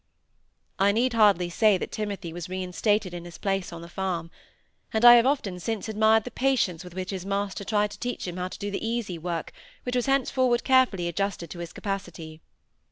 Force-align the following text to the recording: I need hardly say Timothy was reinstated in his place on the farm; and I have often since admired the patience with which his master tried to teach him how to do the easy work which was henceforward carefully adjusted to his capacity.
I 0.79 0.91
need 0.93 1.13
hardly 1.13 1.47
say 1.51 1.77
Timothy 1.77 2.33
was 2.33 2.49
reinstated 2.49 3.13
in 3.13 3.23
his 3.23 3.37
place 3.37 3.71
on 3.71 3.83
the 3.83 3.87
farm; 3.87 4.31
and 4.91 5.05
I 5.05 5.13
have 5.13 5.27
often 5.27 5.59
since 5.59 5.87
admired 5.87 6.23
the 6.23 6.31
patience 6.31 6.83
with 6.83 6.95
which 6.95 7.11
his 7.11 7.23
master 7.23 7.63
tried 7.63 7.91
to 7.91 7.99
teach 7.99 8.27
him 8.27 8.37
how 8.37 8.47
to 8.47 8.57
do 8.57 8.71
the 8.71 8.83
easy 8.83 9.19
work 9.19 9.51
which 9.83 9.95
was 9.95 10.07
henceforward 10.07 10.63
carefully 10.63 11.07
adjusted 11.07 11.51
to 11.51 11.59
his 11.59 11.71
capacity. 11.71 12.41